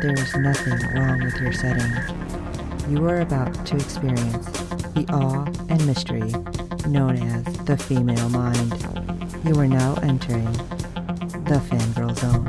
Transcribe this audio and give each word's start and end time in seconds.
there 0.00 0.14
is 0.14 0.34
nothing 0.34 0.78
wrong 0.94 1.22
with 1.22 1.36
your 1.42 1.52
setting. 1.52 1.92
You 2.88 3.06
are 3.06 3.20
about 3.20 3.66
to 3.66 3.76
experience 3.76 4.46
the 4.94 5.04
awe 5.10 5.44
and 5.68 5.86
mystery 5.86 6.32
known 6.88 7.18
as 7.18 7.44
the 7.66 7.76
female 7.76 8.30
mind. 8.30 8.72
You 9.44 9.60
are 9.60 9.68
now 9.68 9.96
entering 9.96 10.50
the 11.44 11.60
fangirl 11.68 12.16
zone. 12.16 12.46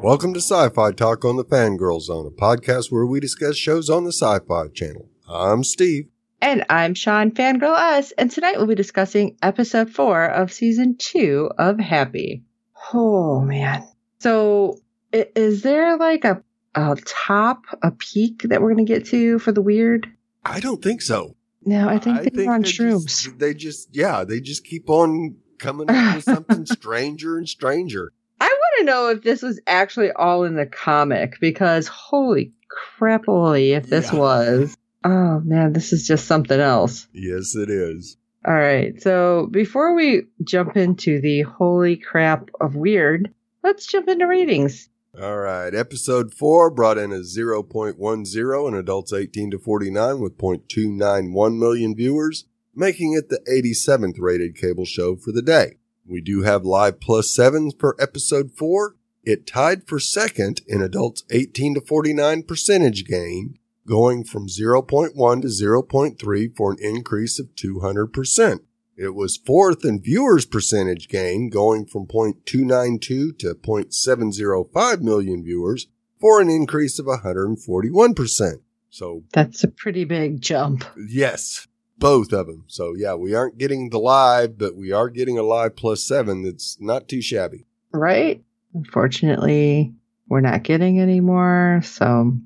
Welcome 0.00 0.32
to 0.32 0.40
Sci-Fi 0.40 0.92
Talk 0.92 1.26
on 1.26 1.36
the 1.36 1.44
Fangirl 1.44 2.00
Zone, 2.00 2.26
a 2.26 2.30
podcast 2.30 2.90
where 2.90 3.04
we 3.04 3.20
discuss 3.20 3.56
shows 3.56 3.90
on 3.90 4.04
the 4.04 4.12
Sci-Fi 4.12 4.68
Channel. 4.68 5.10
I'm 5.28 5.62
Steve. 5.62 6.08
And 6.40 6.64
I'm 6.70 6.94
Sean 6.94 7.32
Fangirl 7.32 7.74
Us, 7.74 8.12
and 8.12 8.30
tonight 8.30 8.56
we'll 8.56 8.66
be 8.66 8.74
discussing 8.74 9.36
episode 9.42 9.90
four 9.90 10.24
of 10.24 10.52
season 10.52 10.96
two 10.96 11.50
of 11.58 11.78
Happy. 11.78 12.44
Oh 12.92 13.40
man. 13.40 13.86
So 14.20 14.78
is 15.12 15.62
there 15.62 15.96
like 15.96 16.24
a 16.24 16.42
a 16.74 16.96
top, 17.06 17.62
a 17.82 17.90
peak 17.90 18.42
that 18.44 18.60
we're 18.60 18.70
gonna 18.70 18.84
get 18.84 19.06
to 19.06 19.38
for 19.38 19.52
the 19.52 19.62
weird? 19.62 20.06
I 20.44 20.60
don't 20.60 20.82
think 20.82 21.02
so. 21.02 21.36
No, 21.64 21.88
I 21.88 21.98
think 21.98 22.32
they're 22.32 22.52
on 22.52 22.62
they 22.62 22.68
shrooms. 22.68 23.06
Just, 23.06 23.38
they 23.38 23.52
just, 23.54 23.88
yeah, 23.92 24.22
they 24.24 24.40
just 24.40 24.64
keep 24.64 24.88
on 24.88 25.36
coming 25.58 25.90
up 25.90 26.14
with 26.14 26.24
something 26.24 26.64
stranger 26.66 27.38
and 27.38 27.48
stranger. 27.48 28.12
I 28.40 28.44
want 28.46 28.78
to 28.78 28.84
know 28.84 29.08
if 29.08 29.22
this 29.22 29.42
was 29.42 29.58
actually 29.66 30.12
all 30.12 30.44
in 30.44 30.54
the 30.54 30.66
comic 30.66 31.40
because 31.40 31.88
holy 31.88 32.52
crapoly 33.00 33.70
if 33.76 33.88
this 33.88 34.12
Yeah. 34.12 34.18
was. 34.18 34.76
Oh 35.02 35.40
man, 35.40 35.72
this 35.72 35.92
is 35.92 36.06
just 36.06 36.26
something 36.26 36.60
else. 36.60 37.08
Yes, 37.12 37.56
it 37.56 37.70
is. 37.70 38.16
All 38.46 38.54
right. 38.54 39.00
So 39.02 39.48
before 39.50 39.94
we 39.94 40.22
jump 40.44 40.76
into 40.76 41.20
the 41.20 41.42
holy 41.42 41.96
crap 41.96 42.50
of 42.60 42.76
weird, 42.76 43.34
let's 43.64 43.86
jump 43.86 44.08
into 44.08 44.26
ratings. 44.26 44.88
All 45.20 45.38
right. 45.38 45.74
Episode 45.74 46.32
four 46.32 46.70
brought 46.70 46.98
in 46.98 47.10
a 47.10 47.20
0.10 47.20 48.68
in 48.68 48.74
adults 48.74 49.12
18 49.12 49.50
to 49.50 49.58
49 49.58 50.20
with 50.20 50.38
0.291 50.38 51.58
million 51.58 51.96
viewers, 51.96 52.44
making 52.72 53.14
it 53.14 53.30
the 53.30 53.40
87th 53.50 54.16
rated 54.18 54.54
cable 54.54 54.84
show 54.84 55.16
for 55.16 55.32
the 55.32 55.42
day. 55.42 55.78
We 56.06 56.20
do 56.20 56.42
have 56.42 56.64
live 56.64 57.00
plus 57.00 57.34
sevens 57.34 57.74
for 57.76 57.96
episode 58.00 58.52
four. 58.52 58.94
It 59.24 59.44
tied 59.44 59.88
for 59.88 59.98
second 59.98 60.60
in 60.68 60.82
adults 60.82 61.24
18 61.30 61.74
to 61.74 61.80
49 61.80 62.44
percentage 62.44 63.04
gain, 63.06 63.58
going 63.86 64.24
from 64.24 64.48
0.1 64.48 65.12
to 65.42 65.48
0.3 65.48 66.56
for 66.56 66.72
an 66.72 66.78
increase 66.80 67.38
of 67.38 67.54
200%. 67.54 68.60
It 68.96 69.14
was 69.14 69.36
fourth 69.36 69.84
in 69.84 70.00
viewers 70.00 70.46
percentage 70.46 71.08
gain, 71.08 71.50
going 71.50 71.86
from 71.86 72.06
0.292 72.06 73.38
to 73.38 73.54
0.705 73.54 75.00
million 75.02 75.44
viewers 75.44 75.86
for 76.18 76.40
an 76.40 76.48
increase 76.48 76.98
of 76.98 77.06
141%. 77.06 78.52
So 78.88 79.24
That's 79.32 79.62
a 79.62 79.68
pretty 79.68 80.04
big 80.04 80.40
jump. 80.40 80.84
yes, 81.08 81.68
both 81.98 82.32
of 82.32 82.46
them. 82.46 82.64
So 82.68 82.94
yeah, 82.96 83.14
we 83.14 83.34
aren't 83.34 83.58
getting 83.58 83.90
the 83.90 83.98
live, 83.98 84.56
but 84.56 84.74
we 84.74 84.92
are 84.92 85.10
getting 85.10 85.36
a 85.36 85.42
live 85.42 85.76
plus 85.76 86.02
seven. 86.02 86.42
That's 86.42 86.78
not 86.80 87.06
too 87.06 87.20
shabby. 87.20 87.66
Right? 87.92 88.42
Unfortunately, 88.74 89.92
we're 90.28 90.40
not 90.40 90.62
getting 90.62 91.00
any 91.00 91.20
more. 91.20 91.80
So. 91.84 92.38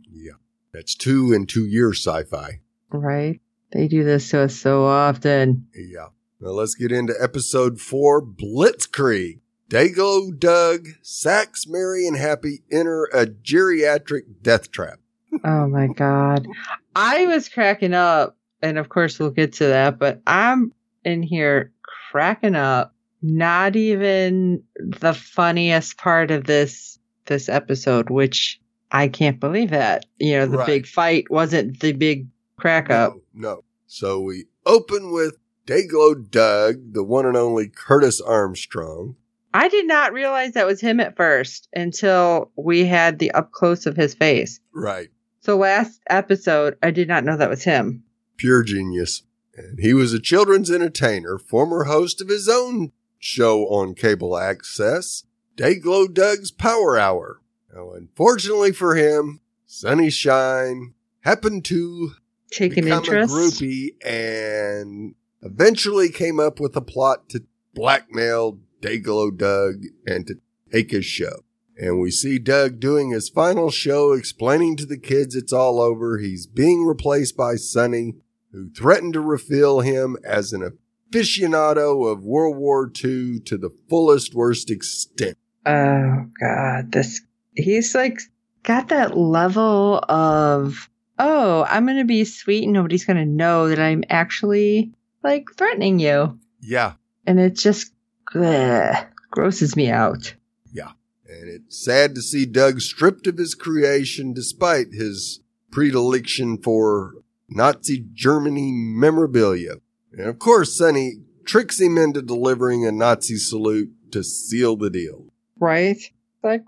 That's 0.73 0.95
two 0.95 1.33
in 1.33 1.47
two 1.47 1.67
years 1.67 2.05
sci-fi. 2.05 2.61
right? 2.91 3.41
They 3.73 3.87
do 3.89 4.03
this 4.05 4.31
to 4.31 4.41
us 4.41 4.57
so 4.57 4.85
often. 4.85 5.69
Yeah. 5.75 6.09
Now 6.41 6.51
let's 6.51 6.75
get 6.75 6.91
into 6.93 7.15
episode 7.21 7.81
four, 7.81 8.25
Blitzkrieg. 8.25 9.41
Dayglow 9.69 10.37
Doug, 10.37 10.89
Sax, 11.01 11.67
Mary, 11.69 12.05
and 12.07 12.17
Happy 12.17 12.63
enter 12.73 13.05
a 13.13 13.27
geriatric 13.27 14.23
death 14.43 14.73
trap. 14.73 14.99
Oh 15.45 15.69
my 15.69 15.87
God. 15.87 16.49
I 16.97 17.27
was 17.27 17.49
cracking 17.49 17.95
up. 17.95 18.37
And 18.63 18.79
of 18.79 18.89
course, 18.89 19.19
we'll 19.19 19.31
get 19.31 19.55
to 19.55 19.67
that, 19.67 19.99
but 19.99 20.21
I'm 20.27 20.73
in 21.05 21.23
here 21.23 21.73
cracking 22.11 22.57
up. 22.57 22.95
Not 23.23 23.77
even 23.77 24.63
the 24.77 25.15
funniest 25.15 25.99
part 25.99 26.31
of 26.31 26.45
this, 26.45 26.99
this 27.27 27.49
episode, 27.49 28.11
which 28.11 28.61
I 28.93 29.09
can't 29.09 29.39
believe 29.41 29.71
that. 29.71 30.07
You 30.19 30.39
know, 30.39 30.47
the 30.47 30.59
Right. 30.59 30.67
big 30.67 30.87
fight 30.87 31.31
wasn't 31.31 31.81
the 31.81 31.93
big 31.93 32.29
crack 32.57 32.91
up. 32.91 33.15
No, 33.33 33.49
no. 33.49 33.65
So 33.87 34.21
we 34.21 34.47
open 34.67 35.13
with 35.13 35.37
Dayglow 35.67 36.31
Doug, 36.31 36.93
the 36.93 37.05
one 37.05 37.27
and 37.27 37.37
only 37.37 37.69
Curtis 37.69 38.21
Armstrong. 38.21 39.17
I 39.53 39.69
did 39.69 39.87
not 39.87 40.13
realize 40.13 40.53
that 40.53 40.67
was 40.67 40.81
him 40.81 41.01
at 41.01 41.17
first 41.17 41.69
until 41.73 42.51
we 42.57 42.85
had 42.85 43.19
the 43.19 43.31
up 43.33 43.51
close 43.53 43.87
of 43.87 43.97
his 43.97 44.15
face. 44.15 44.61
Right. 44.73 45.09
So 45.41 45.57
last 45.57 46.01
episode, 46.09 46.77
I 46.83 46.91
did 46.91 47.09
not 47.09 47.25
know 47.25 47.37
that 47.37 47.51
was 47.51 47.65
him. 47.65 48.05
Pure 48.37 48.65
genius. 48.65 49.23
And 49.57 49.79
he 49.81 49.93
was 49.93 50.13
a 50.13 50.21
children's 50.21 50.71
entertainer, 50.71 51.39
former 51.39 51.85
host 51.85 52.21
of 52.21 52.29
his 52.29 52.49
own 52.49 52.93
show 53.19 53.65
on 53.67 53.95
cable 53.95 54.37
access, 54.39 55.25
Dayglow 55.57 56.13
Doug's 56.13 56.51
Power 56.51 56.97
Hour. 56.99 57.40
Now, 57.75 57.93
unfortunately 57.93 58.73
for 58.73 58.97
him, 58.97 59.41
Sonny 59.67 60.11
Shine 60.11 60.95
happened 61.21 61.65
to 61.67 62.13
Take 62.51 62.77
an 62.77 62.89
interest. 62.89 63.33
a 63.33 63.37
groupie 63.37 63.91
and 64.05 65.15
eventually 65.43 66.09
came 66.09 66.41
up 66.41 66.59
with 66.59 66.75
a 66.75 66.81
plot 66.81 67.29
to 67.31 67.45
blackmail 67.75 68.59
Dayglow 68.83 69.37
Doug 69.37 69.85
and 70.07 70.27
to 70.27 70.35
take 70.73 70.91
his 70.91 71.05
show. 71.05 71.45
And 71.77 72.01
we 72.01 72.11
see 72.11 72.39
Doug 72.39 72.81
doing 72.81 73.11
his 73.11 73.29
final 73.29 73.71
show 73.71 74.13
explaining 74.13 74.77
to 74.77 74.87
the 74.87 74.99
kids 74.99 75.35
it's 75.35 75.53
all 75.53 75.81
over. 75.81 76.19
He's 76.19 76.47
being 76.47 76.85
replaced 76.85 77.37
by 77.37 77.55
Sonny, 77.55 78.17
who 78.53 78.71
threatened 78.71 79.15
to 79.15 79.21
reveal 79.21 79.81
him 79.81 80.17
as 80.25 80.53
an 80.53 80.79
aficionado 81.11 82.11
of 82.11 82.25
World 82.25 82.57
War 82.57 82.87
II 82.87 83.41
to 83.41 83.57
the 83.57 83.71
fullest 83.89 84.35
worst 84.35 84.71
extent. 84.71 85.39
Oh 85.65 86.27
God, 86.39 86.93
this 86.93 87.23
he's 87.55 87.95
like 87.95 88.21
got 88.63 88.89
that 88.89 89.17
level 89.17 90.03
of 90.09 90.89
oh, 91.19 91.67
I'm 91.69 91.87
gonna 91.87 92.05
be 92.05 92.25
sweet 92.25 92.65
and 92.65 92.73
nobody's 92.73 93.05
gonna 93.05 93.27
know 93.27 93.69
that 93.69 93.79
I'm 93.79 94.05
actually 94.09 94.93
like 95.23 95.51
threatening 95.57 95.99
you, 95.99 96.39
Yeah. 96.63 96.95
and 97.27 97.39
it 97.39 97.55
just 97.57 97.93
ugh, 98.35 99.07
grosses 99.31 99.77
me 99.77 99.91
out. 99.91 100.35
Yeah. 100.73 100.93
And 101.29 101.49
it's 101.49 101.85
sad 101.85 102.15
to 102.15 102.23
see 102.23 102.47
Doug 102.47 102.81
stripped 102.81 103.27
of 103.27 103.37
his 103.39 103.55
creation 103.55 104.33
despite 104.33 104.93
his 104.93 105.41
predilection 105.71 106.57
for 106.59 107.13
Nazi 107.49 108.05
Germany 108.15 108.73
memorabilia. 108.73 109.75
And 110.13 110.27
of 110.27 110.39
course, 110.39 110.77
Sonny 110.77 111.21
tricks 111.45 111.81
him 111.81 111.99
into 111.99 112.23
delivering 112.23 112.87
a 112.87 112.93
Nazi 112.93 113.37
salute 113.37 113.91
to 114.13 114.25
seal 114.25 114.77
the 114.77 114.91
deal. 114.91 115.27
Right? 115.59 115.99
Like 116.43 116.65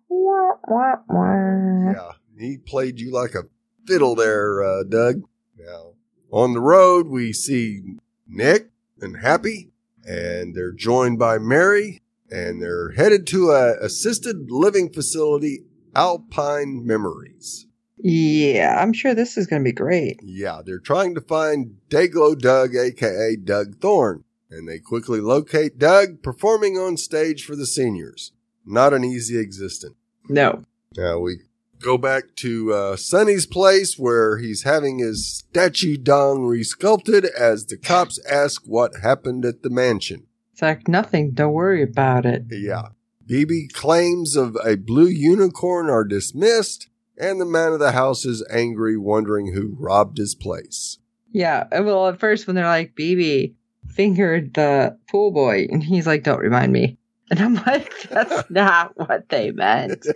wah, 0.69 0.97
wah. 1.09 1.93
Yeah, 1.93 2.12
he 2.38 2.59
played 2.59 3.00
you 3.00 3.12
like 3.12 3.35
a 3.35 3.44
fiddle 3.87 4.14
there, 4.14 4.62
uh, 4.62 4.85
Doug. 4.85 5.23
Now, 5.59 5.93
on 6.31 6.55
the 6.55 6.61
road, 6.61 7.09
we 7.09 7.32
see 7.32 7.82
Nick 8.26 8.70
and 9.00 9.19
Happy, 9.19 9.70
and 10.05 10.55
they're 10.55 10.73
joined 10.73 11.19
by 11.19 11.38
Mary, 11.38 12.03
and 12.31 12.62
they're 12.62 12.93
headed 12.93 13.26
to 13.29 13.50
a 13.50 13.79
assisted 13.85 14.50
living 14.50 14.91
facility, 14.93 15.64
Alpine 15.94 16.87
Memories. 16.87 17.67
Yeah, 17.99 18.79
I'm 18.81 18.93
sure 18.93 19.15
this 19.15 19.37
is 19.37 19.47
gonna 19.47 19.62
be 19.62 19.73
great. 19.73 20.20
Yeah, 20.23 20.61
they're 20.65 20.81
trying 20.81 21.15
to 21.15 21.20
find 21.20 21.76
Dayglow 21.88 22.37
Doug, 22.38 22.75
aka 22.75 23.37
Doug 23.37 23.79
Thorne, 23.81 24.25
and 24.50 24.69
they 24.69 24.81
quickly 24.81 25.20
locate 25.20 25.79
Doug 25.79 26.23
performing 26.23 26.76
on 26.76 26.97
stage 26.97 27.44
for 27.44 27.55
the 27.55 27.67
seniors. 27.67 28.32
Not 28.67 28.93
an 28.93 29.05
easy 29.05 29.38
existence. 29.38 29.94
No. 30.28 30.62
Now 30.96 31.19
we 31.19 31.38
go 31.82 31.98
back 31.98 32.34
to 32.36 32.72
uh, 32.72 32.96
Sonny's 32.96 33.46
place 33.46 33.98
where 33.98 34.38
he's 34.38 34.62
having 34.62 34.98
his 34.98 35.38
statue 35.38 35.96
dong 35.96 36.40
resculpted 36.40 37.24
as 37.24 37.66
the 37.66 37.76
cops 37.76 38.20
ask 38.26 38.62
what 38.64 39.00
happened 39.02 39.44
at 39.44 39.62
the 39.62 39.70
mansion. 39.70 40.26
It's 40.52 40.62
like 40.62 40.88
nothing. 40.88 41.32
Don't 41.32 41.52
worry 41.52 41.82
about 41.82 42.24
it. 42.24 42.44
Yeah. 42.50 42.88
BB 43.28 43.72
claims 43.72 44.36
of 44.36 44.56
a 44.64 44.76
blue 44.76 45.06
unicorn 45.06 45.88
are 45.88 46.04
dismissed, 46.04 46.88
and 47.16 47.40
the 47.40 47.46
man 47.46 47.72
of 47.72 47.78
the 47.78 47.92
house 47.92 48.24
is 48.24 48.46
angry, 48.50 48.96
wondering 48.96 49.52
who 49.52 49.74
robbed 49.78 50.19
his 50.19 50.34
place. 50.34 50.98
Yeah. 51.30 51.66
Well, 51.72 52.08
at 52.08 52.20
first, 52.20 52.46
when 52.46 52.56
they're 52.56 52.64
like, 52.64 52.94
BB 52.94 53.54
fingered 53.88 54.54
the 54.54 54.98
pool 55.10 55.30
boy, 55.30 55.66
and 55.70 55.82
he's 55.82 56.06
like, 56.06 56.24
don't 56.24 56.40
remind 56.40 56.72
me. 56.72 56.98
And 57.32 57.40
I'm 57.40 57.55
like, 57.55 57.94
that's 58.11 58.50
not 58.50 58.93
what 58.94 59.31
they 59.31 59.52
meant. 59.52 60.06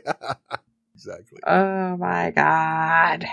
exactly. 0.95 1.41
Oh 1.47 1.97
my 1.97 2.31
God. 2.31 3.25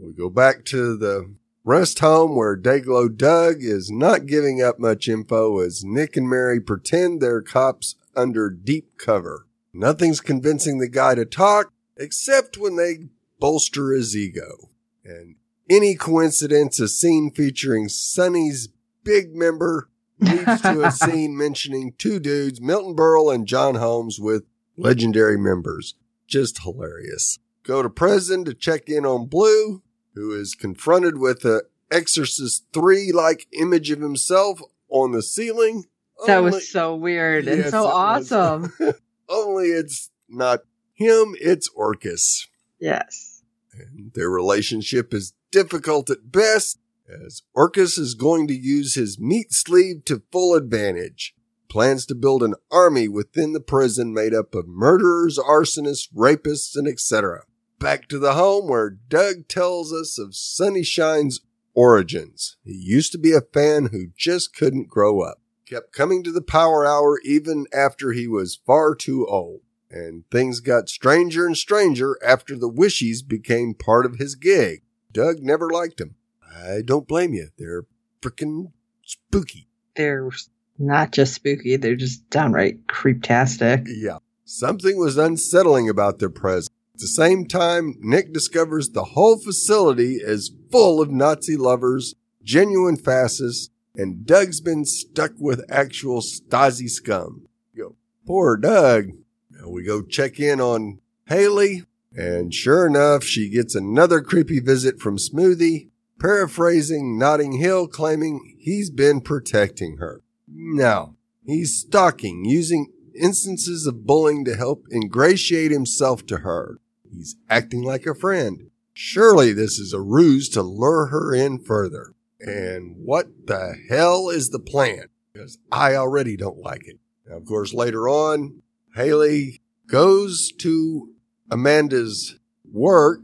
We 0.00 0.14
go 0.14 0.30
back 0.30 0.64
to 0.66 0.96
the 0.96 1.34
rest 1.62 1.98
home 1.98 2.34
where 2.34 2.56
Dayglow 2.56 3.14
Doug 3.14 3.56
is 3.58 3.90
not 3.90 4.24
giving 4.24 4.62
up 4.62 4.78
much 4.78 5.06
info 5.06 5.60
as 5.60 5.84
Nick 5.84 6.16
and 6.16 6.30
Mary 6.30 6.60
pretend 6.60 7.20
they're 7.20 7.42
cops 7.42 7.96
under 8.16 8.48
deep 8.48 8.96
cover. 8.96 9.46
Nothing's 9.74 10.22
convincing 10.22 10.78
the 10.78 10.88
guy 10.88 11.14
to 11.14 11.26
talk 11.26 11.74
except 11.98 12.56
when 12.56 12.76
they 12.76 13.08
bolster 13.38 13.92
his 13.92 14.16
ego. 14.16 14.70
And 15.04 15.36
any 15.68 15.94
coincidence, 15.94 16.80
a 16.80 16.88
scene 16.88 17.30
featuring 17.30 17.90
Sonny's 17.90 18.70
big 19.04 19.34
member 19.34 19.90
leads 20.18 20.60
to 20.62 20.84
a 20.84 20.90
scene 20.90 21.36
mentioning 21.36 21.94
two 21.98 22.18
dudes, 22.18 22.60
Milton 22.60 22.94
Berle 22.96 23.34
and 23.34 23.46
John 23.46 23.74
Holmes, 23.76 24.18
with 24.20 24.44
legendary 24.76 25.38
members. 25.38 25.94
Just 26.26 26.62
hilarious. 26.62 27.38
Go 27.62 27.82
to 27.82 27.90
prison 27.90 28.44
to 28.44 28.54
check 28.54 28.88
in 28.88 29.04
on 29.06 29.26
Blue, 29.26 29.82
who 30.14 30.32
is 30.38 30.54
confronted 30.54 31.18
with 31.18 31.44
a 31.44 31.62
Exorcist 31.90 32.64
3 32.72 33.12
like 33.12 33.46
image 33.52 33.90
of 33.90 34.00
himself 34.00 34.60
on 34.88 35.12
the 35.12 35.22
ceiling. 35.22 35.84
That 36.26 36.38
Only- 36.38 36.50
was 36.52 36.68
so 36.70 36.96
weird 36.96 37.46
and 37.46 37.58
Yes, 37.62 37.70
so 37.70 37.84
was. 37.84 38.32
awesome. 38.32 38.72
Only 39.28 39.66
it's 39.68 40.10
not 40.28 40.60
him, 40.94 41.34
it's 41.40 41.68
Orcus. 41.74 42.46
yes. 42.80 43.42
And 43.78 44.12
their 44.14 44.30
relationship 44.30 45.12
is 45.12 45.34
difficult 45.50 46.08
at 46.08 46.32
best, 46.32 46.78
as 47.08 47.42
Orcus 47.54 47.98
is 47.98 48.14
going 48.14 48.46
to 48.48 48.54
use 48.54 48.94
his 48.94 49.18
meat 49.18 49.52
sleeve 49.52 50.04
to 50.06 50.22
full 50.32 50.54
advantage. 50.54 51.34
Plans 51.68 52.06
to 52.06 52.14
build 52.14 52.42
an 52.42 52.54
army 52.70 53.08
within 53.08 53.52
the 53.52 53.60
prison 53.60 54.14
made 54.14 54.32
up 54.32 54.54
of 54.54 54.68
murderers, 54.68 55.38
arsonists, 55.38 56.08
rapists, 56.14 56.76
and 56.76 56.86
etc. 56.86 57.42
Back 57.78 58.08
to 58.08 58.18
the 58.18 58.34
home 58.34 58.68
where 58.68 58.90
Doug 58.90 59.48
tells 59.48 59.92
us 59.92 60.18
of 60.18 60.34
Sonny 60.34 60.82
Shine's 60.82 61.40
origins. 61.74 62.56
He 62.64 62.72
used 62.72 63.12
to 63.12 63.18
be 63.18 63.32
a 63.32 63.40
fan 63.40 63.86
who 63.86 64.08
just 64.16 64.54
couldn't 64.54 64.88
grow 64.88 65.20
up. 65.20 65.40
Kept 65.66 65.92
coming 65.92 66.22
to 66.22 66.32
the 66.32 66.42
power 66.42 66.86
hour 66.86 67.20
even 67.24 67.66
after 67.72 68.12
he 68.12 68.28
was 68.28 68.60
far 68.64 68.94
too 68.94 69.26
old. 69.26 69.60
And 69.90 70.24
things 70.30 70.60
got 70.60 70.88
stranger 70.88 71.46
and 71.46 71.56
stranger 71.56 72.18
after 72.24 72.56
the 72.56 72.70
wishies 72.70 73.26
became 73.26 73.74
part 73.74 74.06
of 74.06 74.16
his 74.16 74.34
gig. 74.34 74.82
Doug 75.12 75.40
never 75.40 75.68
liked 75.68 75.98
them. 75.98 76.14
I 76.56 76.82
don't 76.84 77.06
blame 77.06 77.34
you. 77.34 77.48
They're 77.58 77.84
freaking 78.22 78.72
spooky. 79.02 79.68
They're 79.94 80.30
not 80.78 81.12
just 81.12 81.34
spooky, 81.34 81.76
they're 81.76 81.96
just 81.96 82.28
downright 82.30 82.86
creeptastic. 82.86 83.86
Yeah. 83.88 84.18
Something 84.44 84.98
was 84.98 85.16
unsettling 85.16 85.88
about 85.88 86.18
their 86.18 86.30
presence. 86.30 86.70
At 86.94 87.00
the 87.00 87.08
same 87.08 87.46
time, 87.46 87.96
Nick 88.00 88.32
discovers 88.32 88.90
the 88.90 89.04
whole 89.04 89.38
facility 89.38 90.16
is 90.16 90.52
full 90.70 91.00
of 91.00 91.10
Nazi 91.10 91.56
lovers, 91.56 92.14
genuine 92.42 92.96
fascists, 92.96 93.70
and 93.94 94.24
Doug's 94.24 94.60
been 94.60 94.84
stuck 94.84 95.32
with 95.38 95.64
actual 95.68 96.20
Stasi 96.20 96.88
scum. 96.88 97.48
Yo, 97.74 97.96
poor 98.26 98.56
Doug. 98.56 99.10
Now 99.50 99.68
we 99.68 99.82
go 99.82 100.02
check 100.02 100.38
in 100.38 100.60
on 100.60 101.00
Haley, 101.26 101.84
and 102.14 102.54
sure 102.54 102.86
enough, 102.86 103.24
she 103.24 103.50
gets 103.50 103.74
another 103.74 104.20
creepy 104.20 104.60
visit 104.60 105.00
from 105.00 105.18
Smoothie, 105.18 105.88
paraphrasing 106.18 107.18
Notting 107.18 107.52
Hill, 107.52 107.86
claiming 107.88 108.56
he's 108.58 108.90
been 108.90 109.20
protecting 109.20 109.96
her. 109.98 110.22
No, 110.48 111.16
he's 111.44 111.78
stalking, 111.78 112.44
using 112.44 112.92
instances 113.14 113.86
of 113.86 114.06
bullying 114.06 114.44
to 114.44 114.56
help 114.56 114.86
ingratiate 114.92 115.70
himself 115.70 116.26
to 116.26 116.38
her. 116.38 116.78
He's 117.10 117.36
acting 117.48 117.82
like 117.82 118.06
a 118.06 118.14
friend. 118.14 118.70
Surely 118.92 119.52
this 119.52 119.78
is 119.78 119.92
a 119.92 120.00
ruse 120.00 120.48
to 120.50 120.62
lure 120.62 121.06
her 121.06 121.34
in 121.34 121.58
further. 121.58 122.14
And 122.40 122.96
what 122.96 123.46
the 123.46 123.74
hell 123.88 124.28
is 124.28 124.50
the 124.50 124.58
plan? 124.58 125.06
Because 125.32 125.58
I 125.70 125.94
already 125.94 126.36
don't 126.36 126.58
like 126.58 126.86
it. 126.86 126.98
Now, 127.26 127.36
of 127.36 127.44
course, 127.44 127.74
later 127.74 128.08
on, 128.08 128.62
Haley 128.94 129.60
goes 129.86 130.52
to 130.58 131.12
Amanda's 131.50 132.38
work 132.70 133.20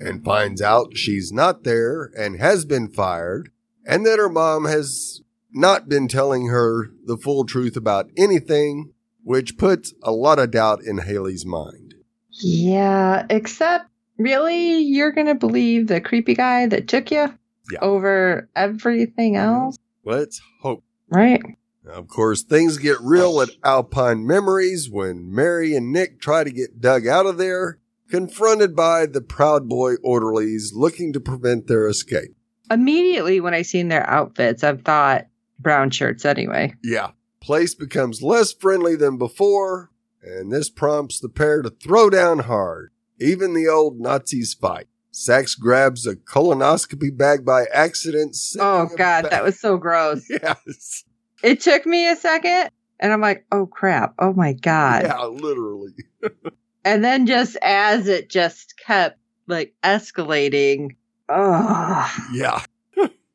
and 0.00 0.24
finds 0.24 0.62
out 0.62 0.96
she's 0.96 1.30
not 1.30 1.62
there 1.64 2.10
and 2.18 2.40
has 2.40 2.64
been 2.64 2.88
fired 2.88 3.50
and 3.86 4.04
that 4.06 4.18
her 4.18 4.28
mom 4.28 4.64
has 4.64 5.20
not 5.52 5.88
been 5.88 6.08
telling 6.08 6.46
her 6.48 6.90
the 7.04 7.16
full 7.16 7.44
truth 7.44 7.76
about 7.76 8.10
anything, 8.16 8.92
which 9.24 9.58
puts 9.58 9.92
a 10.02 10.12
lot 10.12 10.38
of 10.38 10.50
doubt 10.52 10.82
in 10.82 10.98
Haley's 10.98 11.44
mind. 11.44 11.94
Yeah, 12.30 13.26
except 13.28 13.86
really, 14.16 14.78
you're 14.78 15.12
gonna 15.12 15.34
believe 15.34 15.86
the 15.88 16.00
creepy 16.00 16.34
guy 16.34 16.66
that 16.66 16.88
took 16.88 17.10
you 17.10 17.34
Yeah. 17.72 17.78
over 17.82 18.48
everything 18.54 19.34
mm-hmm. 19.34 19.64
else, 19.64 19.76
Let's 20.04 20.40
hope. 20.62 20.82
right? 21.08 21.42
Now, 21.84 21.92
of 21.92 22.08
course, 22.08 22.42
things 22.42 22.76
get 22.78 23.00
real 23.00 23.40
at 23.40 23.50
Alpine 23.64 24.26
Memories 24.26 24.88
when 24.90 25.34
Mary 25.34 25.74
and 25.74 25.92
Nick 25.92 26.20
try 26.20 26.44
to 26.44 26.50
get 26.50 26.80
Doug 26.80 27.06
out 27.06 27.26
of 27.26 27.38
there, 27.38 27.78
confronted 28.10 28.76
by 28.76 29.06
the 29.06 29.20
Proud 29.20 29.68
Boy 29.68 29.94
orderlies 30.02 30.72
looking 30.74 31.12
to 31.12 31.20
prevent 31.20 31.66
their 31.66 31.88
escape. 31.88 32.36
Immediately 32.70 33.40
when 33.40 33.54
I 33.54 33.62
seen 33.62 33.88
their 33.88 34.08
outfits, 34.08 34.62
I've 34.62 34.82
thought 34.82 35.26
brown 35.58 35.90
shirts 35.90 36.24
anyway. 36.24 36.74
Yeah. 36.82 37.10
Place 37.40 37.74
becomes 37.74 38.22
less 38.22 38.52
friendly 38.52 38.96
than 38.96 39.16
before, 39.16 39.90
and 40.22 40.52
this 40.52 40.68
prompts 40.68 41.20
the 41.20 41.28
pair 41.28 41.62
to 41.62 41.70
throw 41.70 42.10
down 42.10 42.40
hard. 42.40 42.92
Even 43.18 43.54
the 43.54 43.68
old 43.68 43.98
Nazis 43.98 44.54
fight. 44.54 44.86
Sax 45.10 45.54
grabs 45.54 46.06
a 46.06 46.16
colonoscopy 46.16 47.16
bag 47.16 47.44
by 47.44 47.64
accident. 47.72 48.36
Oh 48.58 48.88
god, 48.96 49.28
that 49.30 49.42
was 49.42 49.58
so 49.58 49.76
gross. 49.76 50.26
Yes. 50.30 51.04
It 51.42 51.60
took 51.62 51.86
me 51.86 52.06
a 52.06 52.16
second, 52.16 52.70
and 53.00 53.12
I'm 53.12 53.20
like, 53.22 53.46
oh 53.50 53.66
crap, 53.66 54.14
oh 54.18 54.32
my 54.34 54.52
god. 54.52 55.04
Yeah, 55.04 55.24
literally. 55.24 55.94
And 56.84 57.04
then 57.04 57.26
just 57.26 57.56
as 57.62 58.08
it 58.08 58.30
just 58.30 58.74
kept 58.78 59.18
like 59.46 59.74
escalating, 59.82 60.96
oh, 61.28 62.28
Yeah. 62.32 62.62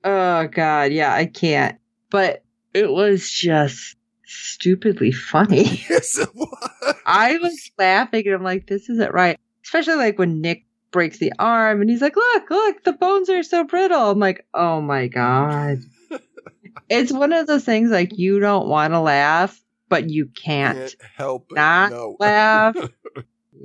oh 0.04 0.48
god, 0.48 0.92
yeah, 0.92 1.14
I 1.14 1.26
can't. 1.26 1.78
But 2.10 2.44
it 2.74 2.92
was 2.92 3.30
just 3.30 3.96
stupidly 4.26 5.12
funny. 5.12 5.64
Yes, 5.90 6.18
it 6.18 6.34
was. 6.36 6.96
I 7.06 7.38
was 7.38 7.72
laughing 7.78 8.26
and 8.26 8.36
I'm 8.36 8.44
like, 8.44 8.68
this 8.68 8.90
isn't 8.90 9.14
right. 9.14 9.40
Especially 9.64 9.96
like 9.96 10.20
when 10.20 10.42
Nick 10.42 10.66
breaks 10.92 11.20
the 11.20 11.34
arm 11.40 11.82
and 11.82 11.90
he's 11.90 12.02
like, 12.02 12.16
look, 12.16 12.50
look, 12.50 12.84
the 12.84 12.94
bones 12.94 13.30
are 13.30 13.44
so 13.44 13.64
brittle. 13.64 14.12
I'm 14.12 14.20
like, 14.20 14.46
oh 14.54 14.82
my 14.82 15.08
God. 15.08 15.80
it's 16.90 17.12
one 17.12 17.34
of 17.34 17.48
those 17.48 17.64
things 17.64 17.92
like 17.92 18.18
you 18.18 18.40
don't 18.40 18.68
want 18.68 18.94
to 18.94 19.00
laugh, 19.00 19.62
but 19.90 20.10
you 20.10 20.28
can't. 20.28 20.78
Can't 20.78 20.96
help 21.16 21.52
not 21.52 21.92
no. 21.92 22.16
laugh. 22.20 22.76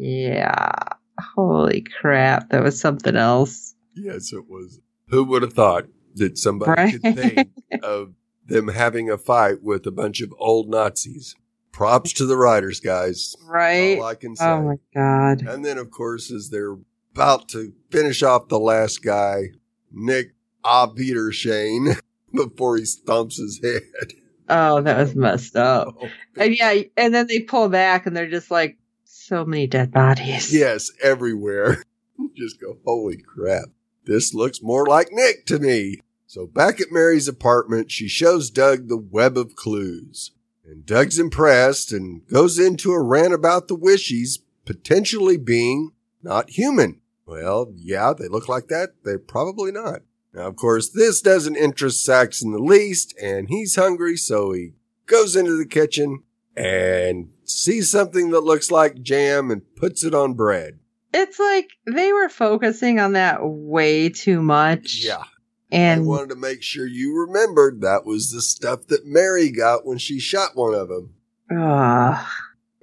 Yeah. 0.01 0.73
Holy 1.35 1.83
crap. 2.01 2.49
That 2.51 2.63
was 2.63 2.81
something 2.81 3.17
else. 3.17 3.75
yes, 3.95 4.33
it 4.33 4.49
was. 4.49 4.81
Who 5.09 5.25
would 5.25 5.43
have 5.43 5.53
thought 5.53 5.87
that 6.15 6.39
somebody 6.39 6.93
could 6.99 7.15
think 7.15 7.49
of 7.83 8.15
them 8.47 8.69
having 8.69 9.11
a 9.11 9.19
fight 9.19 9.63
with 9.63 9.87
a 9.87 9.91
bunch 9.91 10.21
of 10.21 10.33
old 10.39 10.71
Nazis? 10.71 11.35
Props 11.73 12.13
to 12.15 12.27
the 12.27 12.37
writers, 12.37 12.81
guys. 12.81 13.37
Right? 13.47 13.99
all 13.99 14.05
I 14.05 14.15
can 14.15 14.35
say. 14.37 14.45
Oh 14.47 14.63
my 14.63 14.77
God. 14.95 15.43
And 15.47 15.65
then, 15.65 15.79
of 15.79 15.91
course, 15.91 16.31
as 16.33 16.51
they're 16.51 16.77
about 17.15 17.49
to 17.51 17.73
finish 17.91 18.23
off 18.23 18.49
the 18.49 18.59
last 18.59 19.03
guy, 19.03 19.51
Nick 19.93 20.35
Ah 20.65 20.87
Peter 20.87 21.31
Shane 21.33 21.97
before 22.35 22.77
he 22.77 22.83
stomps 22.85 23.37
his 23.37 23.61
head. 23.63 24.13
Oh, 24.49 24.81
that 24.81 24.97
was 24.99 25.15
messed 25.15 25.57
up. 25.57 25.95
Oh, 26.03 26.09
And 26.37 26.57
yeah, 26.57 26.75
and 26.97 27.15
then 27.15 27.27
they 27.29 27.41
pull 27.41 27.69
back 27.69 28.07
and 28.07 28.17
they're 28.17 28.31
just 28.31 28.51
like, 28.51 28.79
so 29.31 29.45
many 29.45 29.65
dead 29.69 29.93
bodies. 29.93 30.53
yes, 30.53 30.91
everywhere. 31.01 31.85
Just 32.37 32.61
go, 32.61 32.79
holy 32.85 33.17
crap. 33.17 33.69
This 34.05 34.35
looks 34.35 34.61
more 34.61 34.85
like 34.85 35.13
Nick 35.13 35.47
to 35.47 35.61
me. 35.61 36.01
So 36.27 36.49
back 36.49 36.81
at 36.81 36.91
Mary's 36.91 37.29
apartment, 37.29 37.93
she 37.93 38.09
shows 38.09 38.51
Doug 38.51 38.89
the 38.89 38.97
web 38.97 39.39
of 39.39 39.55
clues. 39.55 40.33
And 40.67 40.85
Doug's 40.85 41.19
impressed 41.19 41.93
and 41.93 42.27
goes 42.27 42.59
into 42.59 42.91
a 42.91 43.01
rant 43.01 43.33
about 43.33 43.69
the 43.69 43.77
wishies 43.77 44.41
potentially 44.65 45.37
being 45.37 45.93
not 46.25 46.51
human. 46.51 47.01
Well, 47.25 47.73
yeah, 47.77 48.13
they 48.13 48.27
look 48.27 48.49
like 48.49 48.67
that. 48.67 48.95
They're 49.05 49.21
probably 49.21 49.71
not. 49.71 50.01
Now, 50.35 50.49
of 50.49 50.57
course, 50.57 50.91
this 50.91 51.21
doesn't 51.21 51.57
interest 51.57 52.05
Sax 52.05 52.43
in 52.43 52.51
the 52.51 52.59
least, 52.59 53.15
and 53.23 53.49
he's 53.49 53.77
hungry, 53.77 54.17
so 54.17 54.53
he 54.53 54.73
goes 55.07 55.37
into 55.37 55.57
the 55.57 55.67
kitchen 55.67 56.25
and 56.57 57.31
sees 57.45 57.91
something 57.91 58.31
that 58.31 58.41
looks 58.41 58.71
like 58.71 59.03
jam 59.03 59.51
and 59.51 59.63
puts 59.77 60.05
it 60.05 60.15
on 60.15 60.35
bread. 60.35 60.79
It's 61.13 61.39
like 61.39 61.71
they 61.87 62.13
were 62.13 62.29
focusing 62.29 63.01
on 63.01 63.13
that 63.15 63.39
way 63.43 64.09
too 64.11 64.43
much. 64.43 65.01
Yeah. 65.05 65.25
And 65.73 66.01
I 66.03 66.05
wanted 66.05 66.31
to 66.31 66.37
make 66.37 66.63
sure 66.63 66.87
you 66.87 67.17
remembered 67.17 67.81
that 67.81 68.05
was 68.05 68.31
the 68.31 68.43
stuff 68.43 68.87
that 68.89 69.07
Mary 69.07 69.51
got 69.51 69.87
when 69.87 69.99
she 69.99 70.19
shot 70.19 70.51
one 70.55 70.75
of 70.75 70.89
them. 70.89 71.15
Ugh. 71.51 72.27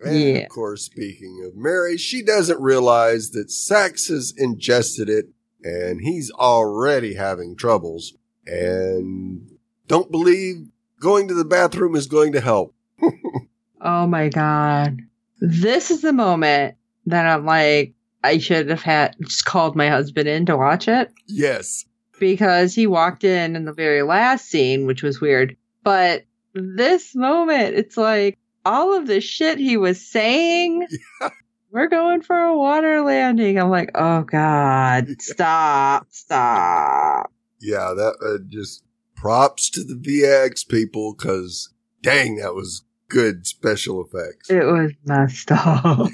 And 0.04 0.20
Yeah. 0.20 0.36
of 0.44 0.50
course, 0.50 0.84
speaking 0.84 1.44
of 1.46 1.56
Mary, 1.58 1.98
she 1.98 2.22
doesn't 2.22 2.62
realize 2.62 3.32
that 3.32 3.52
Sax 3.52 4.08
has 4.08 4.34
ingested 4.38 5.10
it 5.10 5.30
and 5.64 6.02
he's 6.02 6.32
already 6.32 7.16
having 7.16 7.56
troubles 7.56 8.14
and 8.46 9.50
don't 9.88 10.12
believe 10.12 10.68
going 11.00 11.28
to 11.28 11.34
the 11.34 11.46
bathroom 11.46 11.96
is 11.96 12.08
going 12.08 12.32
to 12.34 12.42
help. 12.42 12.74
Oh 13.82 14.08
my 14.08 14.30
god. 14.30 15.00
This 15.40 15.92
is 15.92 16.02
the 16.02 16.14
moment 16.14 16.76
that 17.06 17.26
I'm 17.26 17.46
like, 17.46 17.94
I 18.24 18.40
should 18.40 18.70
have 18.70 18.82
had 18.82 19.16
just 19.22 19.46
called 19.46 19.76
my 19.76 19.90
husband 19.90 20.28
in 20.28 20.46
to 20.48 20.58
watch 20.58 20.88
it 20.88 21.12
Yes. 21.28 21.86
because 22.20 22.74
he 22.74 22.88
walked 22.88 23.24
in 23.24 23.56
in 23.56 23.66
the 23.66 23.74
very 23.74 24.02
last 24.02 24.48
scene, 24.50 24.86
which 24.88 25.04
was 25.04 25.22
weird. 25.22 25.56
But 25.84 26.26
this 26.54 27.16
moment, 27.16 27.76
it's 27.76 27.96
like 27.98 28.38
all 28.66 28.98
of 28.98 29.08
the 29.08 29.22
shit 29.22 29.60
he 29.60 29.78
was 29.78 30.04
saying. 30.06 30.88
We're 31.72 31.88
going 31.90 32.22
for 32.22 32.36
a 32.38 32.58
water 32.58 33.02
landing. 33.02 33.60
I'm 33.60 33.70
like, 33.70 33.92
oh 33.94 34.22
god, 34.24 35.22
stop, 35.22 36.08
stop. 36.10 37.32
Yeah, 37.60 37.94
that 37.96 38.16
uh, 38.26 38.44
just 38.48 38.84
props 39.16 39.70
to 39.72 39.84
the 39.84 39.94
VX 39.96 40.68
people 40.68 41.14
because 41.14 41.74
dang, 42.02 42.38
that 42.38 42.56
was 42.56 42.84
good 43.10 43.46
special 43.48 44.04
effects. 44.06 44.50
It 44.50 44.64
was 44.66 44.92
messed 45.06 45.52
up. 45.52 46.10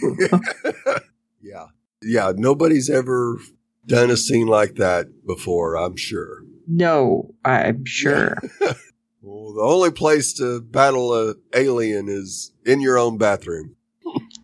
yeah. 1.42 1.66
Yeah. 2.02 2.34
Nobody's 2.36 2.90
ever 2.90 3.40
done 3.86 4.12
a 4.12 4.18
scene 4.18 4.48
like 4.48 4.76
that 4.76 5.08
before, 5.26 5.76
I'm 5.76 5.96
sure. 5.98 6.44
no, 6.68 7.34
I'm 7.44 7.86
sure. 7.86 8.38
Well, 9.26 9.54
the 9.54 9.62
only 9.62 9.92
place 9.92 10.34
to 10.34 10.60
battle 10.60 11.14
a 11.14 11.36
alien 11.56 12.10
is 12.10 12.52
in 12.66 12.82
your 12.82 12.98
own 12.98 13.18
bathroom. 13.18 13.78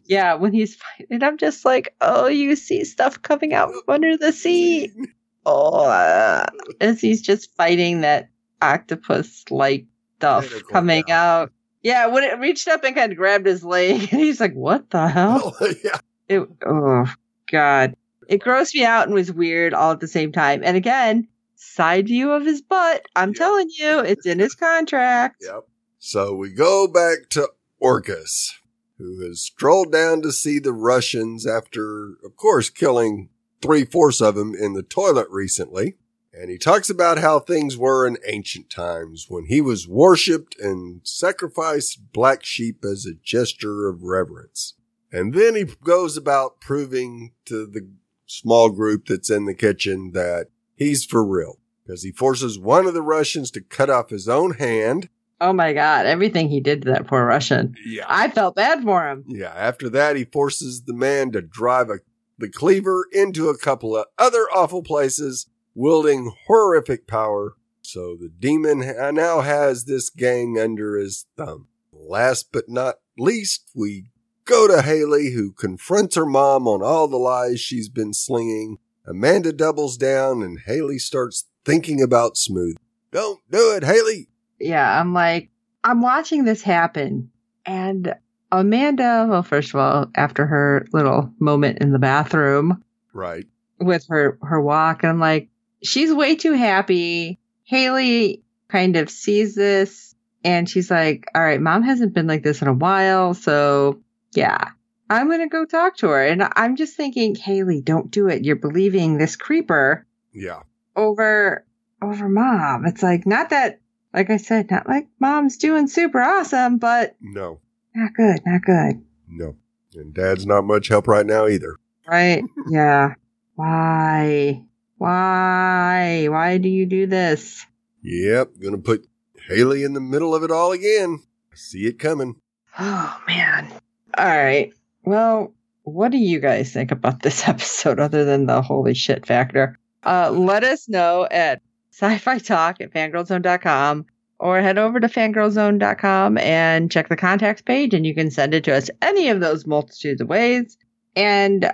Yeah, 0.05 0.35
when 0.35 0.53
he's 0.53 0.75
fighting, 0.77 1.21
I'm 1.21 1.37
just 1.37 1.65
like, 1.65 1.93
oh, 1.99 2.27
you 2.27 2.55
see 2.55 2.85
stuff 2.85 3.21
coming 3.21 3.53
out 3.53 3.71
from 3.71 3.83
under 3.89 4.15
the 4.17 4.31
sea. 4.31 4.91
Oh, 5.45 5.85
uh, 5.85 6.45
as 6.81 6.99
he's 7.01 7.21
just 7.21 7.55
fighting 7.55 8.01
that 8.01 8.29
octopus 8.61 9.45
like 9.49 9.85
stuff 10.17 10.51
coming 10.69 11.09
out. 11.09 11.51
Yeah, 11.81 12.07
when 12.07 12.23
it 12.23 12.39
reached 12.39 12.67
up 12.67 12.83
and 12.83 12.95
kind 12.95 13.11
of 13.11 13.17
grabbed 13.17 13.45
his 13.45 13.63
leg, 13.63 13.99
and 14.11 14.19
he's 14.21 14.39
like, 14.39 14.53
what 14.53 14.89
the 14.89 15.07
hell? 15.07 15.55
Oh, 15.61 15.73
yeah. 15.83 15.99
It, 16.27 16.47
oh, 16.65 17.05
God. 17.51 17.95
It 18.27 18.41
grossed 18.41 18.75
me 18.75 18.85
out 18.85 19.05
and 19.07 19.13
was 19.15 19.31
weird 19.31 19.73
all 19.73 19.91
at 19.91 19.99
the 19.99 20.07
same 20.07 20.31
time. 20.31 20.61
And 20.63 20.77
again, 20.77 21.27
side 21.55 22.07
view 22.07 22.31
of 22.31 22.45
his 22.45 22.61
butt. 22.61 23.05
I'm 23.15 23.29
Yeah. 23.29 23.37
telling 23.39 23.69
you, 23.71 23.99
it's 23.99 24.25
in 24.27 24.37
his 24.39 24.53
contract. 24.53 25.37
Yep. 25.41 25.63
So 25.97 26.35
we 26.35 26.49
go 26.51 26.87
back 26.87 27.29
to 27.31 27.49
Orcus, 27.79 28.55
who 28.99 29.25
has 29.27 29.41
strolled 29.41 29.91
down 29.91 30.21
to 30.21 30.31
see 30.31 30.59
the 30.59 30.73
Russians 30.73 31.47
after, 31.47 32.13
of 32.23 32.35
course, 32.37 32.69
killing 32.69 33.29
three 33.61 33.83
fourths 33.83 34.21
of 34.21 34.35
them 34.35 34.53
in 34.53 34.73
the 34.73 34.83
toilet 34.83 35.27
recently. 35.31 35.95
And 36.33 36.49
he 36.49 36.57
talks 36.57 36.89
about 36.89 37.17
how 37.17 37.39
things 37.39 37.77
were 37.77 38.05
in 38.05 38.17
ancient 38.27 38.69
times 38.69 39.25
when 39.29 39.45
he 39.45 39.61
was 39.61 39.87
worshipped 39.87 40.59
and 40.59 41.01
sacrificed 41.03 42.13
black 42.13 42.45
sheep 42.45 42.85
as 42.85 43.05
a 43.05 43.15
gesture 43.23 43.87
of 43.87 44.03
reverence. 44.03 44.75
And 45.11 45.33
then 45.33 45.55
he 45.55 45.65
goes 45.83 46.17
about 46.17 46.61
proving 46.61 47.31
to 47.45 47.65
the 47.65 47.89
small 48.27 48.69
group 48.69 49.07
that's 49.07 49.31
in 49.31 49.45
the 49.45 49.55
kitchen 49.55 50.11
that 50.13 50.47
he's 50.75 51.03
for 51.03 51.25
real 51.25 51.57
because 51.83 52.03
he 52.03 52.11
forces 52.11 52.59
one 52.59 52.85
of 52.85 52.93
the 52.93 53.01
Russians 53.01 53.49
to 53.51 53.61
cut 53.61 53.89
off 53.89 54.11
his 54.11 54.29
own 54.29 54.53
hand. 54.53 55.09
Oh 55.41 55.53
my 55.53 55.73
God, 55.73 56.05
everything 56.05 56.49
he 56.49 56.59
did 56.59 56.83
to 56.83 56.89
that 56.91 57.07
poor 57.07 57.25
Russian. 57.25 57.73
Yeah. 57.85 58.05
I 58.07 58.29
felt 58.29 58.55
bad 58.55 58.83
for 58.83 59.09
him. 59.09 59.23
Yeah. 59.27 59.53
After 59.55 59.89
that, 59.89 60.15
he 60.15 60.25
forces 60.25 60.83
the 60.83 60.93
man 60.93 61.31
to 61.31 61.41
drive 61.41 61.89
a, 61.89 61.99
the 62.37 62.49
cleaver 62.49 63.07
into 63.11 63.49
a 63.49 63.57
couple 63.57 63.95
of 63.97 64.05
other 64.17 64.45
awful 64.53 64.83
places, 64.83 65.47
wielding 65.83 66.29
horrific 66.47 67.07
power. 67.07 67.55
So 67.81 68.17
the 68.19 68.27
demon 68.29 68.79
now 69.15 69.39
has 69.39 69.85
this 69.85 70.09
gang 70.09 70.59
under 70.59 70.97
his 70.97 71.25
thumb. 71.37 71.67
Last 71.93 72.49
but 72.51 72.65
not 72.67 72.95
least, 73.17 73.69
we 73.73 74.05
go 74.45 74.67
to 74.67 74.81
Haley, 74.81 75.31
who 75.31 75.51
confronts 75.53 76.15
her 76.17 76.25
mom 76.25 76.67
on 76.67 76.83
all 76.83 77.07
the 77.07 77.17
lies 77.17 77.61
she's 77.61 77.87
been 77.87 78.13
slinging. 78.13 78.77
Amanda 79.07 79.53
doubles 79.53 79.95
down, 79.97 80.43
and 80.43 80.59
Haley 80.65 80.99
starts 80.99 81.45
thinking 81.65 82.01
about 82.01 82.35
Smooth. 82.37 82.75
Don't 83.11 83.39
do 83.49 83.73
it, 83.75 83.83
Haley. 83.83 84.27
yeah, 84.59 84.99
I'm 84.99 85.13
like, 85.13 85.49
I'm 85.83 86.01
watching 86.01 86.43
this 86.43 86.61
happen. 86.61 87.31
And 87.65 88.13
Amanda, 88.51 89.25
well, 89.29 89.43
first 89.43 89.69
of 89.69 89.79
all, 89.79 90.11
after 90.15 90.45
her 90.45 90.85
little 90.93 91.31
moment 91.39 91.79
in 91.79 91.91
the 91.91 91.99
bathroom 91.99 92.83
Right. 93.13 93.45
with 93.79 94.05
her, 94.09 94.37
her 94.43 94.61
walk, 94.61 95.03
I'm 95.03 95.19
like, 95.19 95.48
she's 95.83 96.13
way 96.13 96.35
too 96.35 96.53
happy. 96.53 97.39
Haley 97.63 98.43
kind 98.67 98.95
of 98.95 99.09
sees 99.09 99.55
this 99.55 100.15
and 100.43 100.69
she's 100.69 100.89
like, 100.91 101.25
all 101.35 101.41
right, 101.41 101.61
mom 101.61 101.83
hasn't 101.83 102.13
been 102.13 102.27
like 102.27 102.43
this 102.43 102.61
in 102.61 102.67
a 102.67 102.73
while. 102.73 103.33
So 103.33 103.99
yeah, 104.33 104.69
I'm 105.09 105.27
going 105.27 105.41
to 105.41 105.47
go 105.47 105.65
talk 105.65 105.97
to 105.97 106.07
her. 106.09 106.23
And 106.25 106.43
I'm 106.55 106.75
just 106.75 106.95
thinking, 106.95 107.35
Haley, 107.35 107.81
don't 107.81 108.09
do 108.11 108.27
it. 108.27 108.43
You're 108.45 108.55
believing 108.55 109.17
this 109.17 109.35
creeper 109.35 110.05
Yeah. 110.33 110.61
over 110.95 111.65
over 112.01 112.29
mom. 112.29 112.85
It's 112.85 113.03
like 113.03 113.25
not 113.25 113.49
that 113.49 113.79
like 114.13 114.29
I 114.31 114.37
said, 114.37 114.71
not 114.71 114.87
like 114.87 115.07
mom's 115.19 115.57
doing 115.57 115.87
super 115.87 116.19
awesome, 116.21 116.77
but 116.79 117.15
No. 117.21 117.59
not 117.93 118.13
good, 118.15 118.39
not 118.45 118.61
good. 118.63 119.03
No. 119.27 119.55
And 119.95 120.13
dad's 120.13 120.45
not 120.45 120.63
much 120.65 120.87
help 120.87 121.07
right 121.07 121.25
now 121.25 121.47
either. 121.47 121.75
Right? 122.07 122.43
yeah. 122.69 123.15
Why? 123.55 124.63
Why? 124.99 126.27
Why 126.27 126.57
do 126.57 126.67
you 126.67 126.85
do 126.85 127.07
this? 127.07 127.65
Yep. 128.03 128.59
Gonna 128.61 128.77
put 128.77 129.07
Haley 129.47 129.83
in 129.83 129.93
the 129.93 130.01
middle 130.01 130.35
of 130.35 130.43
it 130.43 130.51
all 130.51 130.73
again. 130.73 131.23
I 131.53 131.55
see 131.55 131.85
it 131.87 131.99
coming. 131.99 132.35
Oh 132.77 133.21
man. 133.25 133.71
All 134.17 134.25
right. 134.27 134.73
Well, 135.05 135.53
what 135.83 136.11
do 136.11 136.17
you 136.17 136.41
guys 136.41 136.73
think 136.73 136.91
about 136.91 137.21
this 137.21 137.47
episode 137.47 137.97
other 137.99 138.25
than 138.25 138.45
the 138.45 138.61
holy 138.61 138.93
shit 138.93 139.25
factor? 139.25 139.79
Uh, 140.05 140.31
let 140.31 140.65
us 140.65 140.89
know 140.89 141.25
at 141.31 141.61
sci-fi 141.91 142.37
talk 142.37 142.81
at 142.81 142.91
fangirlzone.com 142.91 144.05
or 144.37 144.59
head 144.59 144.77
over 144.77 144.99
to 144.99 145.07
fangirlzone.com 145.07 146.37
and 146.39 146.91
check 146.91 147.07
the 147.07 147.15
contacts 147.15 147.61
page 147.61 147.93
and 147.93 148.05
you 148.05 148.13
can 148.13 148.31
send 148.31 148.53
it 148.53 148.65
to 148.65 148.75
us 148.75 148.89
any 149.01 149.29
of 149.29 149.39
those 149.39 149.65
multitudes 149.65 150.19
of 150.19 150.27
ways. 150.27 150.77
And 151.15 151.71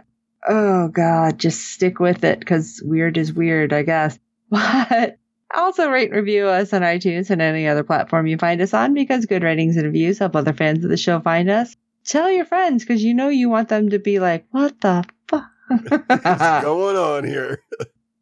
oh 0.48 0.88
god, 0.90 1.40
just 1.40 1.62
stick 1.74 2.00
with 2.00 2.24
it 2.24 2.40
because 2.40 2.82
weird 2.84 3.18
is 3.18 3.34
weird, 3.34 3.74
I 3.74 3.84
guess. 3.84 4.20
But 4.50 5.18
also 5.54 5.90
rate 5.90 6.10
and 6.12 6.18
review 6.18 6.48
us 6.48 6.74
on 6.74 6.82
iTunes 6.82 7.30
and 7.30 7.42
any 7.42 7.68
other 7.68 7.84
platform 7.84 8.28
you 8.28 8.38
find 8.38 8.62
us 8.62 8.74
on 8.74 8.94
because 8.94 9.25
good 9.25 9.44
ratings 9.44 9.75
and 9.75 9.86
reviews 9.86 10.20
help 10.20 10.36
other 10.36 10.54
fans 10.54 10.84
of 10.84 10.90
the 10.90 10.98
show 10.98 11.20
find 11.20 11.50
us. 11.50 11.75
Tell 12.04 12.30
your 12.30 12.46
friends 12.46 12.84
because 12.84 13.04
you 13.04 13.14
know 13.14 13.30
you 13.30 13.50
want 13.50 13.70
them 13.70 13.90
to 13.90 14.00
be 14.00 14.20
like, 14.20 14.46
what 14.52 14.80
the 14.82 15.04
fuck? 15.28 15.50
What's 15.68 15.90
going 16.64 16.96
on 16.96 17.24
here? 17.24 17.64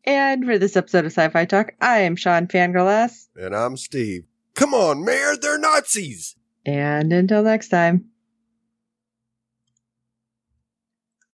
and 0.06 0.46
for 0.46 0.58
this 0.58 0.78
episode 0.78 1.06
of 1.06 1.12
Sci-Fi 1.12 1.46
Talk, 1.46 1.74
I 1.82 2.00
am 2.00 2.16
Sean 2.16 2.48
Fangirl 2.48 2.90
S. 2.90 3.28
And 3.36 3.56
I'm 3.56 3.76
Steve. 3.76 4.24
Come 4.56 4.74
on, 4.74 5.04
Mayor, 5.04 5.36
they're 5.36 5.58
Nazis. 5.58 6.36
And 6.66 7.12
until 7.12 7.44
next 7.44 7.70
time. 7.70 8.06